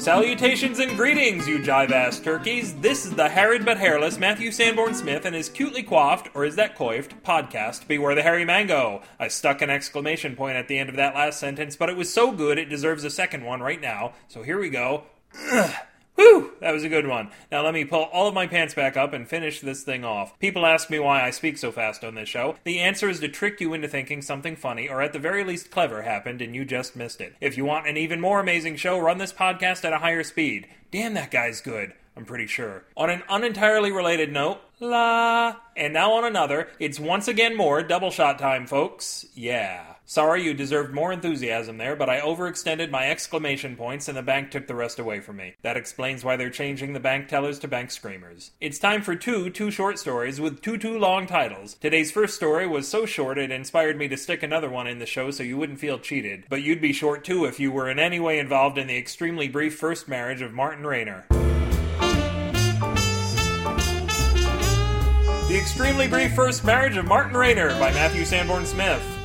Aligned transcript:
Salutations 0.00 0.78
and 0.78 0.96
greetings, 0.96 1.46
you 1.46 1.58
jive 1.58 1.90
ass 1.90 2.18
turkeys. 2.18 2.72
This 2.76 3.04
is 3.04 3.12
the 3.12 3.28
harried 3.28 3.66
but 3.66 3.76
hairless 3.76 4.16
Matthew 4.16 4.50
Sanborn 4.50 4.94
Smith 4.94 5.26
and 5.26 5.36
his 5.36 5.50
cutely 5.50 5.82
coiffed, 5.82 6.30
or 6.32 6.46
is 6.46 6.56
that 6.56 6.74
coiffed, 6.74 7.22
podcast, 7.22 7.86
Beware 7.86 8.14
the 8.14 8.22
Hairy 8.22 8.46
Mango. 8.46 9.02
I 9.18 9.28
stuck 9.28 9.60
an 9.60 9.68
exclamation 9.68 10.36
point 10.36 10.56
at 10.56 10.68
the 10.68 10.78
end 10.78 10.88
of 10.88 10.96
that 10.96 11.14
last 11.14 11.38
sentence, 11.38 11.76
but 11.76 11.90
it 11.90 11.98
was 11.98 12.10
so 12.10 12.32
good 12.32 12.58
it 12.58 12.70
deserves 12.70 13.04
a 13.04 13.10
second 13.10 13.44
one 13.44 13.60
right 13.60 13.80
now. 13.80 14.14
So 14.26 14.42
here 14.42 14.58
we 14.58 14.70
go. 14.70 15.04
Ugh. 15.52 15.70
Whew, 16.20 16.52
that 16.60 16.72
was 16.72 16.84
a 16.84 16.90
good 16.90 17.06
one. 17.06 17.30
Now 17.50 17.64
let 17.64 17.72
me 17.72 17.86
pull 17.86 18.02
all 18.02 18.28
of 18.28 18.34
my 18.34 18.46
pants 18.46 18.74
back 18.74 18.94
up 18.94 19.14
and 19.14 19.26
finish 19.26 19.62
this 19.62 19.82
thing 19.82 20.04
off. 20.04 20.38
People 20.38 20.66
ask 20.66 20.90
me 20.90 20.98
why 20.98 21.22
I 21.22 21.30
speak 21.30 21.56
so 21.56 21.72
fast 21.72 22.04
on 22.04 22.14
this 22.14 22.28
show. 22.28 22.56
The 22.64 22.80
answer 22.80 23.08
is 23.08 23.20
to 23.20 23.28
trick 23.28 23.58
you 23.58 23.72
into 23.72 23.88
thinking 23.88 24.20
something 24.20 24.54
funny, 24.54 24.86
or 24.86 25.00
at 25.00 25.14
the 25.14 25.18
very 25.18 25.44
least 25.44 25.70
clever, 25.70 26.02
happened 26.02 26.42
and 26.42 26.54
you 26.54 26.66
just 26.66 26.94
missed 26.94 27.22
it. 27.22 27.36
If 27.40 27.56
you 27.56 27.64
want 27.64 27.88
an 27.88 27.96
even 27.96 28.20
more 28.20 28.38
amazing 28.38 28.76
show, 28.76 28.98
run 28.98 29.16
this 29.16 29.32
podcast 29.32 29.82
at 29.82 29.94
a 29.94 29.98
higher 29.98 30.22
speed. 30.22 30.68
Damn, 30.90 31.14
that 31.14 31.30
guy's 31.30 31.62
good. 31.62 31.94
I'm 32.14 32.26
pretty 32.26 32.46
sure. 32.46 32.84
On 32.98 33.08
an 33.08 33.22
unentirely 33.30 33.90
related 33.90 34.30
note, 34.30 34.60
la. 34.78 35.56
And 35.74 35.94
now 35.94 36.12
on 36.12 36.26
another, 36.26 36.68
it's 36.78 37.00
once 37.00 37.28
again 37.28 37.56
more 37.56 37.82
double 37.82 38.10
shot 38.10 38.38
time, 38.38 38.66
folks. 38.66 39.24
Yeah. 39.34 39.94
Sorry, 40.10 40.42
you 40.42 40.54
deserved 40.54 40.92
more 40.92 41.12
enthusiasm 41.12 41.78
there, 41.78 41.94
but 41.94 42.10
I 42.10 42.18
overextended 42.18 42.90
my 42.90 43.08
exclamation 43.08 43.76
points 43.76 44.08
and 44.08 44.18
the 44.18 44.22
bank 44.22 44.50
took 44.50 44.66
the 44.66 44.74
rest 44.74 44.98
away 44.98 45.20
from 45.20 45.36
me. 45.36 45.54
That 45.62 45.76
explains 45.76 46.24
why 46.24 46.34
they're 46.34 46.50
changing 46.50 46.94
the 46.94 46.98
bank 46.98 47.28
tellers 47.28 47.60
to 47.60 47.68
bank 47.68 47.92
screamers. 47.92 48.50
It's 48.60 48.80
time 48.80 49.02
for 49.02 49.14
two 49.14 49.50
too 49.50 49.70
short 49.70 50.00
stories 50.00 50.40
with 50.40 50.62
two 50.62 50.78
too 50.78 50.98
long 50.98 51.28
titles. 51.28 51.74
Today's 51.74 52.10
first 52.10 52.34
story 52.34 52.66
was 52.66 52.88
so 52.88 53.06
short 53.06 53.38
it 53.38 53.52
inspired 53.52 53.96
me 53.96 54.08
to 54.08 54.16
stick 54.16 54.42
another 54.42 54.68
one 54.68 54.88
in 54.88 54.98
the 54.98 55.06
show 55.06 55.30
so 55.30 55.44
you 55.44 55.56
wouldn't 55.56 55.78
feel 55.78 56.00
cheated. 56.00 56.42
But 56.48 56.62
you'd 56.62 56.80
be 56.80 56.92
short 56.92 57.22
too 57.22 57.44
if 57.44 57.60
you 57.60 57.70
were 57.70 57.88
in 57.88 58.00
any 58.00 58.18
way 58.18 58.40
involved 58.40 58.78
in 58.78 58.88
the 58.88 58.98
extremely 58.98 59.46
brief 59.46 59.78
first 59.78 60.08
marriage 60.08 60.42
of 60.42 60.52
Martin 60.52 60.84
Rayner. 60.88 61.26
The 65.46 65.56
Extremely 65.56 66.08
Brief 66.08 66.34
First 66.34 66.64
Marriage 66.64 66.96
of 66.96 67.04
Martin 67.04 67.36
Rayner 67.36 67.68
by 67.78 67.92
Matthew 67.92 68.24
Sanborn 68.24 68.66
Smith. 68.66 69.19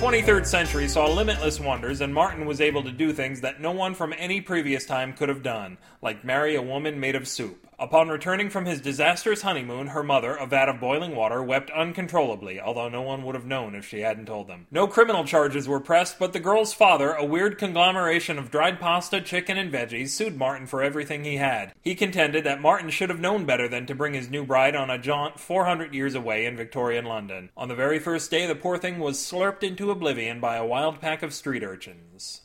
The 0.00 0.06
23rd 0.06 0.46
century 0.46 0.88
saw 0.88 1.06
limitless 1.06 1.60
wonders, 1.60 2.00
and 2.00 2.14
Martin 2.14 2.46
was 2.46 2.62
able 2.62 2.82
to 2.84 2.90
do 2.90 3.12
things 3.12 3.42
that 3.42 3.60
no 3.60 3.72
one 3.72 3.94
from 3.94 4.14
any 4.16 4.40
previous 4.40 4.86
time 4.86 5.12
could 5.12 5.28
have 5.28 5.42
done, 5.42 5.76
like 6.00 6.24
marry 6.24 6.54
a 6.54 6.62
woman 6.62 6.98
made 6.98 7.16
of 7.16 7.28
soup. 7.28 7.66
Upon 7.80 8.10
returning 8.10 8.50
from 8.50 8.66
his 8.66 8.82
disastrous 8.82 9.40
honeymoon, 9.40 9.86
her 9.86 10.02
mother, 10.02 10.34
a 10.34 10.44
vat 10.44 10.68
of 10.68 10.78
boiling 10.78 11.16
water, 11.16 11.42
wept 11.42 11.70
uncontrollably, 11.70 12.60
although 12.60 12.90
no 12.90 13.00
one 13.00 13.24
would 13.24 13.34
have 13.34 13.46
known 13.46 13.74
if 13.74 13.88
she 13.88 14.00
hadn't 14.00 14.26
told 14.26 14.48
them. 14.48 14.66
No 14.70 14.86
criminal 14.86 15.24
charges 15.24 15.66
were 15.66 15.80
pressed, 15.80 16.18
but 16.18 16.34
the 16.34 16.40
girl's 16.40 16.74
father, 16.74 17.12
a 17.14 17.24
weird 17.24 17.56
conglomeration 17.56 18.38
of 18.38 18.50
dried 18.50 18.80
pasta, 18.80 19.22
chicken, 19.22 19.56
and 19.56 19.72
veggies, 19.72 20.10
sued 20.10 20.36
Martin 20.36 20.66
for 20.66 20.82
everything 20.82 21.24
he 21.24 21.36
had. 21.36 21.72
He 21.80 21.94
contended 21.94 22.44
that 22.44 22.60
Martin 22.60 22.90
should 22.90 23.08
have 23.08 23.18
known 23.18 23.46
better 23.46 23.66
than 23.66 23.86
to 23.86 23.94
bring 23.94 24.12
his 24.12 24.28
new 24.28 24.44
bride 24.44 24.76
on 24.76 24.90
a 24.90 24.98
jaunt 24.98 25.40
400 25.40 25.94
years 25.94 26.14
away 26.14 26.44
in 26.44 26.58
Victorian 26.58 27.06
London. 27.06 27.48
On 27.56 27.68
the 27.68 27.74
very 27.74 27.98
first 27.98 28.30
day, 28.30 28.46
the 28.46 28.54
poor 28.54 28.76
thing 28.76 28.98
was 28.98 29.16
slurped 29.16 29.62
into 29.62 29.90
oblivion 29.90 30.38
by 30.38 30.56
a 30.56 30.66
wild 30.66 31.00
pack 31.00 31.22
of 31.22 31.32
street 31.32 31.62
urchins. 31.62 32.42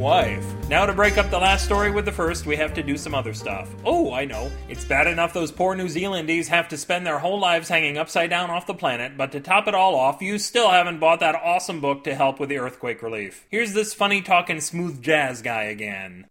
Wife. 0.00 0.44
Now, 0.68 0.86
to 0.86 0.94
break 0.94 1.18
up 1.18 1.30
the 1.30 1.38
last 1.38 1.64
story 1.64 1.90
with 1.90 2.06
the 2.06 2.12
first, 2.12 2.46
we 2.46 2.56
have 2.56 2.72
to 2.74 2.82
do 2.82 2.96
some 2.96 3.14
other 3.14 3.34
stuff. 3.34 3.68
Oh, 3.84 4.12
I 4.12 4.24
know. 4.24 4.50
It's 4.68 4.84
bad 4.84 5.06
enough 5.06 5.34
those 5.34 5.52
poor 5.52 5.76
New 5.76 5.86
Zealandies 5.86 6.48
have 6.48 6.68
to 6.68 6.78
spend 6.78 7.06
their 7.06 7.18
whole 7.18 7.38
lives 7.38 7.68
hanging 7.68 7.98
upside 7.98 8.30
down 8.30 8.50
off 8.50 8.66
the 8.66 8.74
planet, 8.74 9.16
but 9.16 9.30
to 9.32 9.40
top 9.40 9.68
it 9.68 9.74
all 9.74 9.94
off, 9.94 10.22
you 10.22 10.38
still 10.38 10.70
haven't 10.70 10.98
bought 10.98 11.20
that 11.20 11.34
awesome 11.34 11.80
book 11.80 12.02
to 12.04 12.14
help 12.14 12.40
with 12.40 12.48
the 12.48 12.58
earthquake 12.58 13.02
relief. 13.02 13.46
Here's 13.50 13.74
this 13.74 13.92
funny 13.92 14.22
talking 14.22 14.60
smooth 14.60 15.02
jazz 15.02 15.42
guy 15.42 15.64
again. 15.64 16.26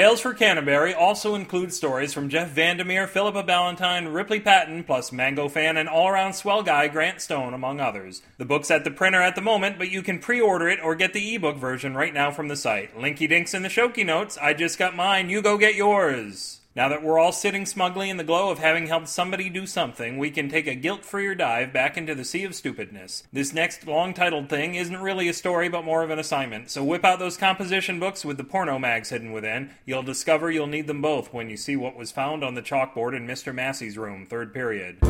Tales 0.00 0.22
for 0.22 0.32
Canterbury 0.32 0.94
also 0.94 1.34
includes 1.34 1.76
stories 1.76 2.14
from 2.14 2.30
Jeff 2.30 2.48
Vandermeer, 2.48 3.06
Philippa 3.06 3.42
Ballantine, 3.42 4.08
Ripley 4.08 4.40
Patton, 4.40 4.82
plus 4.82 5.12
Mango 5.12 5.46
fan 5.46 5.76
and 5.76 5.90
all 5.90 6.08
around 6.08 6.32
swell 6.32 6.62
guy 6.62 6.88
Grant 6.88 7.20
Stone, 7.20 7.52
among 7.52 7.80
others. 7.80 8.22
The 8.38 8.46
book's 8.46 8.70
at 8.70 8.84
the 8.84 8.90
printer 8.90 9.20
at 9.20 9.34
the 9.34 9.42
moment, 9.42 9.76
but 9.76 9.90
you 9.90 10.00
can 10.00 10.18
pre 10.18 10.40
order 10.40 10.70
it 10.70 10.80
or 10.82 10.94
get 10.94 11.12
the 11.12 11.34
ebook 11.34 11.58
version 11.58 11.94
right 11.94 12.14
now 12.14 12.30
from 12.30 12.48
the 12.48 12.56
site. 12.56 12.96
Linky 12.96 13.28
dinks 13.28 13.52
in 13.52 13.62
the 13.62 13.68
shoky 13.68 14.02
notes. 14.02 14.38
I 14.40 14.54
just 14.54 14.78
got 14.78 14.96
mine. 14.96 15.28
You 15.28 15.42
go 15.42 15.58
get 15.58 15.74
yours. 15.74 16.59
Now 16.80 16.88
that 16.88 17.02
we're 17.02 17.18
all 17.18 17.30
sitting 17.30 17.66
smugly 17.66 18.08
in 18.08 18.16
the 18.16 18.24
glow 18.24 18.48
of 18.48 18.58
having 18.58 18.86
helped 18.86 19.08
somebody 19.08 19.50
do 19.50 19.66
something, 19.66 20.16
we 20.16 20.30
can 20.30 20.48
take 20.48 20.66
a 20.66 20.74
guilt 20.74 21.04
freer 21.04 21.34
dive 21.34 21.74
back 21.74 21.98
into 21.98 22.14
the 22.14 22.24
sea 22.24 22.42
of 22.44 22.54
stupidness. 22.54 23.22
This 23.30 23.52
next 23.52 23.86
long 23.86 24.14
titled 24.14 24.48
thing 24.48 24.76
isn't 24.76 24.96
really 24.96 25.28
a 25.28 25.34
story, 25.34 25.68
but 25.68 25.84
more 25.84 26.02
of 26.02 26.08
an 26.08 26.18
assignment, 26.18 26.70
so 26.70 26.82
whip 26.82 27.04
out 27.04 27.18
those 27.18 27.36
composition 27.36 28.00
books 28.00 28.24
with 28.24 28.38
the 28.38 28.44
porno 28.44 28.78
mags 28.78 29.10
hidden 29.10 29.30
within. 29.30 29.72
You'll 29.84 30.02
discover 30.02 30.50
you'll 30.50 30.68
need 30.68 30.86
them 30.86 31.02
both 31.02 31.34
when 31.34 31.50
you 31.50 31.58
see 31.58 31.76
what 31.76 31.96
was 31.96 32.12
found 32.12 32.42
on 32.42 32.54
the 32.54 32.62
chalkboard 32.62 33.14
in 33.14 33.26
Mr. 33.26 33.54
Massey's 33.54 33.98
room, 33.98 34.24
third 34.24 34.54
period. 34.54 35.00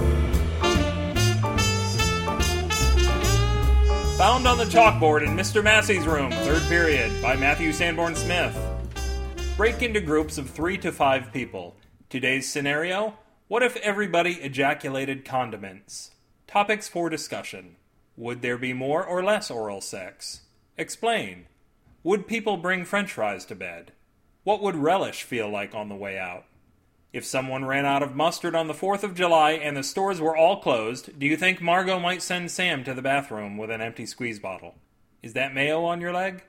Found 4.18 4.48
on 4.48 4.58
the 4.58 4.66
chalkboard 4.68 5.24
in 5.24 5.36
Mr. 5.36 5.62
Massey's 5.62 6.04
room, 6.04 6.32
third 6.32 6.62
period, 6.62 7.22
by 7.22 7.36
Matthew 7.36 7.72
Sanborn 7.72 8.16
Smith. 8.16 8.58
Break 9.60 9.82
into 9.82 10.00
groups 10.00 10.38
of 10.38 10.48
three 10.48 10.78
to 10.78 10.90
five 10.90 11.34
people. 11.34 11.76
Today's 12.08 12.48
scenario 12.48 13.18
What 13.46 13.62
if 13.62 13.76
everybody 13.76 14.36
ejaculated 14.36 15.22
condiments? 15.22 16.12
Topics 16.46 16.88
for 16.88 17.10
discussion 17.10 17.76
Would 18.16 18.40
there 18.40 18.56
be 18.56 18.72
more 18.72 19.04
or 19.04 19.22
less 19.22 19.50
oral 19.50 19.82
sex? 19.82 20.44
Explain. 20.78 21.44
Would 22.02 22.26
people 22.26 22.56
bring 22.56 22.86
french 22.86 23.12
fries 23.12 23.44
to 23.44 23.54
bed? 23.54 23.92
What 24.44 24.62
would 24.62 24.76
relish 24.76 25.24
feel 25.24 25.50
like 25.50 25.74
on 25.74 25.90
the 25.90 25.94
way 25.94 26.18
out? 26.18 26.46
If 27.12 27.26
someone 27.26 27.66
ran 27.66 27.84
out 27.84 28.02
of 28.02 28.16
mustard 28.16 28.54
on 28.54 28.66
the 28.66 28.72
4th 28.72 29.02
of 29.02 29.14
July 29.14 29.50
and 29.50 29.76
the 29.76 29.82
stores 29.82 30.22
were 30.22 30.34
all 30.38 30.62
closed, 30.62 31.18
do 31.18 31.26
you 31.26 31.36
think 31.36 31.60
Margot 31.60 32.00
might 32.00 32.22
send 32.22 32.50
Sam 32.50 32.82
to 32.84 32.94
the 32.94 33.02
bathroom 33.02 33.58
with 33.58 33.70
an 33.70 33.82
empty 33.82 34.06
squeeze 34.06 34.38
bottle? 34.38 34.76
Is 35.22 35.34
that 35.34 35.52
mayo 35.52 35.84
on 35.84 36.00
your 36.00 36.14
leg? 36.14 36.44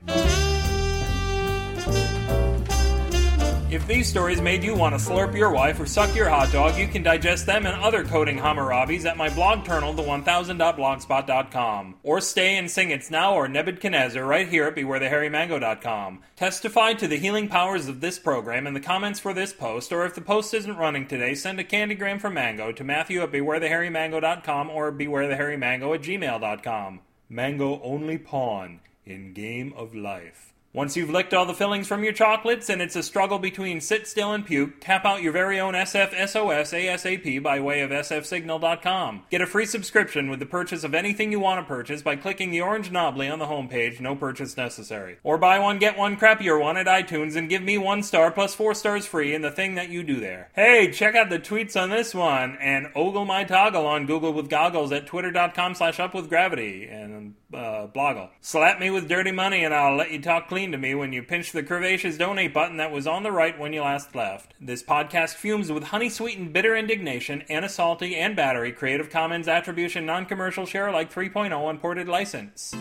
If 3.71 3.87
these 3.87 4.09
stories 4.09 4.41
made 4.41 4.65
you 4.65 4.75
want 4.75 4.99
to 4.99 4.99
slurp 4.99 5.33
your 5.33 5.49
wife 5.49 5.79
or 5.79 5.85
suck 5.85 6.13
your 6.13 6.27
hot 6.27 6.51
dog, 6.51 6.77
you 6.77 6.89
can 6.89 7.03
digest 7.03 7.45
them 7.45 7.65
and 7.65 7.81
other 7.81 8.03
coding 8.03 8.37
Hammurabis 8.37 9.05
at 9.05 9.15
my 9.15 9.33
blog 9.33 9.65
journal, 9.65 9.93
the1000.blogspot.com. 9.93 11.95
Or 12.03 12.19
stay 12.19 12.57
and 12.57 12.69
sing 12.69 12.91
It's 12.91 13.09
Now 13.09 13.33
or 13.33 13.47
Nebuchadnezzar 13.47 14.25
right 14.25 14.49
here 14.49 14.65
at 14.65 14.75
BewareTheHairyMango.com. 14.75 16.19
Testify 16.35 16.95
to 16.95 17.07
the 17.07 17.15
healing 17.15 17.47
powers 17.47 17.87
of 17.87 18.01
this 18.01 18.19
program 18.19 18.67
in 18.67 18.73
the 18.73 18.81
comments 18.81 19.21
for 19.21 19.33
this 19.33 19.53
post, 19.53 19.93
or 19.93 20.05
if 20.05 20.15
the 20.15 20.21
post 20.21 20.53
isn't 20.53 20.75
running 20.75 21.07
today, 21.07 21.33
send 21.33 21.57
a 21.57 21.63
candygram 21.63 22.19
for 22.19 22.29
Mango 22.29 22.73
to 22.73 22.83
Matthew 22.83 23.21
at 23.21 23.31
BewareTheHairyMango.com 23.31 24.69
or 24.69 24.91
BewareTheHairyMango 24.91 25.95
at 25.95 26.01
gmail.com. 26.01 26.99
Mango 27.29 27.81
only 27.81 28.17
pawn 28.17 28.81
in 29.05 29.31
Game 29.31 29.71
of 29.77 29.95
Life. 29.95 30.51
Once 30.73 30.95
you've 30.95 31.09
licked 31.09 31.33
all 31.33 31.45
the 31.45 31.53
fillings 31.53 31.85
from 31.85 32.01
your 32.01 32.13
chocolates 32.13 32.69
and 32.69 32.81
it's 32.81 32.95
a 32.95 33.03
struggle 33.03 33.37
between 33.37 33.81
sit 33.81 34.07
still 34.07 34.31
and 34.31 34.45
puke, 34.45 34.79
tap 34.79 35.03
out 35.03 35.21
your 35.21 35.33
very 35.33 35.59
own 35.59 35.73
SF 35.73 36.11
SOS 36.11 36.71
ASAP 36.71 37.43
by 37.43 37.59
way 37.59 37.81
of 37.81 37.89
sfsignal.com. 37.89 39.23
Get 39.29 39.41
a 39.41 39.45
free 39.45 39.65
subscription 39.65 40.29
with 40.29 40.39
the 40.39 40.45
purchase 40.45 40.85
of 40.85 40.93
anything 40.93 41.29
you 41.29 41.41
want 41.41 41.59
to 41.59 41.67
purchase 41.67 42.01
by 42.01 42.15
clicking 42.15 42.51
the 42.51 42.61
orange 42.61 42.89
knobbly 42.89 43.27
on 43.27 43.39
the 43.39 43.47
homepage, 43.47 43.99
no 43.99 44.15
purchase 44.15 44.55
necessary. 44.55 45.17
Or 45.25 45.37
buy 45.37 45.59
one, 45.59 45.77
get 45.77 45.97
one 45.97 46.15
crappier 46.15 46.57
one 46.57 46.77
at 46.77 46.87
iTunes 46.87 47.35
and 47.35 47.49
give 47.49 47.61
me 47.61 47.77
one 47.77 48.01
star 48.01 48.31
plus 48.31 48.55
four 48.55 48.73
stars 48.73 49.05
free 49.05 49.35
in 49.35 49.41
the 49.41 49.51
thing 49.51 49.75
that 49.75 49.89
you 49.89 50.03
do 50.03 50.21
there. 50.21 50.51
Hey, 50.55 50.89
check 50.89 51.15
out 51.15 51.29
the 51.29 51.39
tweets 51.39 51.79
on 51.79 51.89
this 51.89 52.15
one 52.15 52.57
and 52.61 52.87
ogle 52.95 53.25
my 53.25 53.43
toggle 53.43 53.85
on 53.85 54.05
Google 54.05 54.31
with 54.31 54.49
goggles 54.49 54.93
at 54.93 55.05
twitter.com 55.05 55.75
slash 55.75 55.99
up 55.99 56.13
with 56.13 56.29
gravity. 56.29 56.87
And 56.89 57.10
uh, 57.53 57.87
Bloggle. 57.87 58.29
Slap 58.41 58.79
me 58.79 58.89
with 58.89 59.07
dirty 59.09 59.31
money 59.31 59.63
and 59.63 59.73
I'll 59.73 59.95
let 59.95 60.11
you 60.11 60.21
talk 60.21 60.47
clean 60.47 60.71
to 60.71 60.77
me 60.77 60.95
when 60.95 61.13
you 61.13 61.23
pinch 61.23 61.51
the 61.51 61.63
curvaceous 61.63 62.17
donate 62.17 62.53
button 62.53 62.77
that 62.77 62.91
was 62.91 63.07
on 63.07 63.23
the 63.23 63.31
right 63.31 63.57
when 63.57 63.73
you 63.73 63.81
last 63.81 64.15
left. 64.15 64.53
This 64.59 64.83
podcast 64.83 65.35
fumes 65.35 65.71
with 65.71 65.85
honey 65.85 66.09
sweetened 66.09 66.53
bitter 66.53 66.75
indignation, 66.75 67.43
and 67.49 67.65
a 67.65 67.69
Salty, 67.69 68.15
and 68.15 68.35
Battery 68.35 68.71
Creative 68.71 69.09
Commons 69.09 69.47
Attribution 69.47 70.05
Non 70.05 70.25
Commercial 70.25 70.65
Share 70.65 70.87
Alike 70.87 71.13
3.0 71.13 71.69
Unported 71.69 72.07
License. 72.07 72.75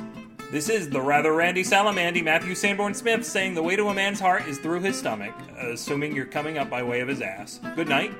This 0.50 0.68
is 0.68 0.90
the 0.90 1.00
rather 1.00 1.32
Randy 1.32 1.62
Salamandy 1.62 2.22
Matthew 2.22 2.54
Sanborn 2.54 2.94
Smith 2.94 3.24
saying 3.24 3.54
the 3.54 3.62
way 3.62 3.76
to 3.76 3.88
a 3.88 3.94
man's 3.94 4.18
heart 4.18 4.48
is 4.48 4.58
through 4.58 4.80
his 4.80 4.98
stomach, 4.98 5.34
assuming 5.56 6.14
you're 6.14 6.26
coming 6.26 6.58
up 6.58 6.68
by 6.68 6.82
way 6.82 7.00
of 7.00 7.08
his 7.08 7.20
ass. 7.20 7.60
Good 7.76 7.88
night 7.88 8.12